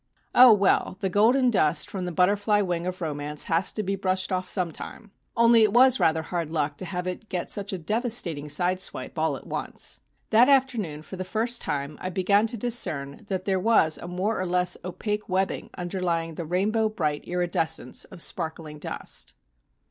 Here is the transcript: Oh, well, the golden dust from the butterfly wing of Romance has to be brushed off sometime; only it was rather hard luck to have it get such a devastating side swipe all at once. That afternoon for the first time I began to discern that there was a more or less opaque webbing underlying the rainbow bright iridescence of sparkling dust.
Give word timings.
Oh, 0.33 0.51
well, 0.51 0.97
the 0.99 1.11
golden 1.11 1.51
dust 1.51 1.87
from 1.91 2.05
the 2.05 2.11
butterfly 2.11 2.61
wing 2.61 2.87
of 2.87 3.01
Romance 3.01 3.43
has 3.43 3.71
to 3.73 3.83
be 3.83 3.95
brushed 3.95 4.31
off 4.31 4.49
sometime; 4.49 5.11
only 5.37 5.61
it 5.61 5.73
was 5.73 5.99
rather 5.99 6.23
hard 6.23 6.49
luck 6.49 6.75
to 6.77 6.85
have 6.85 7.05
it 7.05 7.29
get 7.29 7.51
such 7.51 7.71
a 7.71 7.77
devastating 7.77 8.49
side 8.49 8.79
swipe 8.79 9.19
all 9.19 9.37
at 9.37 9.45
once. 9.45 10.01
That 10.31 10.49
afternoon 10.49 11.03
for 11.03 11.17
the 11.17 11.23
first 11.23 11.61
time 11.61 11.99
I 12.01 12.09
began 12.09 12.47
to 12.47 12.57
discern 12.57 13.27
that 13.29 13.45
there 13.45 13.59
was 13.59 13.99
a 13.99 14.07
more 14.07 14.41
or 14.41 14.47
less 14.47 14.75
opaque 14.83 15.29
webbing 15.29 15.69
underlying 15.77 16.33
the 16.33 16.47
rainbow 16.47 16.89
bright 16.89 17.25
iridescence 17.27 18.05
of 18.05 18.23
sparkling 18.23 18.79
dust. 18.79 19.35